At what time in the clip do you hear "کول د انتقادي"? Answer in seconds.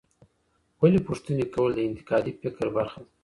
1.53-2.31